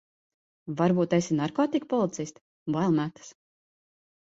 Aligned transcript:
Varbūt 0.79 1.13
esi 1.17 1.37
narkotiku 1.41 1.91
policiste, 1.93 2.45
bail 2.79 2.99
metas. 3.03 3.33